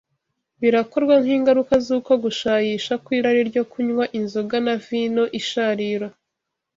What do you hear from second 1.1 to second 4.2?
nk’ingaruka z’uko gushayisha kw’irari ryo kunywa